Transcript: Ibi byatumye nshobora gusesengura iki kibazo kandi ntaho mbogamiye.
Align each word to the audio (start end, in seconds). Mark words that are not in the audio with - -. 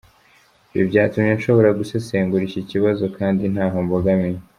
Ibi 0.73 0.83
byatumye 0.91 1.31
nshobora 1.37 1.69
gusesengura 1.79 2.43
iki 2.45 2.61
kibazo 2.69 3.03
kandi 3.17 3.43
ntaho 3.53 3.77
mbogamiye. 3.85 4.39